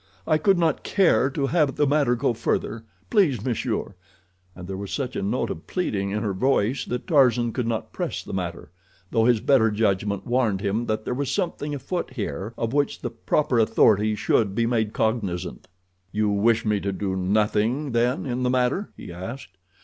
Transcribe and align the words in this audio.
I 0.25 0.41
would 0.43 0.57
not 0.57 0.81
care 0.83 1.29
to 1.29 1.45
have 1.45 1.75
the 1.75 1.85
matter 1.85 2.15
go 2.15 2.33
further, 2.33 2.83
please, 3.11 3.45
monsieur," 3.45 3.93
and 4.55 4.67
there 4.67 4.75
was 4.75 4.89
such 4.91 5.15
a 5.15 5.21
note 5.21 5.51
of 5.51 5.67
pleading 5.67 6.09
in 6.09 6.23
her 6.23 6.33
voice 6.33 6.85
that 6.85 7.05
Tarzan 7.05 7.53
could 7.53 7.67
not 7.67 7.93
press 7.93 8.23
the 8.23 8.33
matter, 8.33 8.71
though 9.11 9.25
his 9.25 9.41
better 9.41 9.69
judgment 9.69 10.25
warned 10.25 10.59
him 10.61 10.87
that 10.87 11.05
there 11.05 11.13
was 11.13 11.29
something 11.29 11.75
afoot 11.75 12.13
here 12.15 12.51
of 12.57 12.73
which 12.73 13.01
the 13.03 13.11
proper 13.11 13.59
authorities 13.59 14.17
should 14.17 14.55
be 14.55 14.65
made 14.65 14.91
cognizant. 14.93 15.67
"You 16.11 16.29
wish 16.29 16.65
me 16.65 16.79
to 16.79 16.91
do 16.91 17.15
nothing, 17.15 17.91
then, 17.91 18.25
in 18.25 18.41
the 18.41 18.49
matter?" 18.49 18.89
he 18.97 19.11
asked. 19.13 19.55